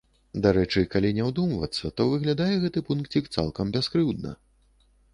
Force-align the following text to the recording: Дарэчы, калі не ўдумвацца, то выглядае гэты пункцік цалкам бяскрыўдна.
Дарэчы, 0.45 0.81
калі 0.93 1.11
не 1.17 1.27
ўдумвацца, 1.27 1.93
то 1.99 2.09
выглядае 2.15 2.51
гэты 2.65 2.87
пункцік 2.91 3.33
цалкам 3.39 3.65
бяскрыўдна. 3.81 4.37